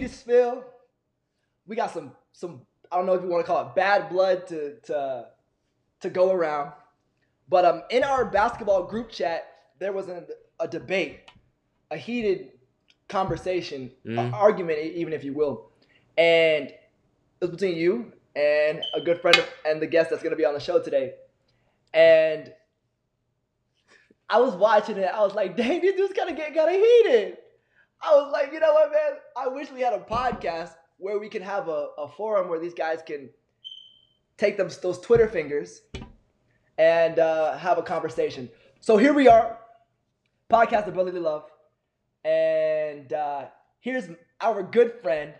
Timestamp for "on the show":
20.44-20.82